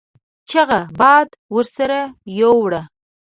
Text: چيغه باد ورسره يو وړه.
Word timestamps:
چيغه 0.49 0.81
باد 0.99 1.29
ورسره 1.55 1.99
يو 2.39 2.51
وړه. 2.63 2.81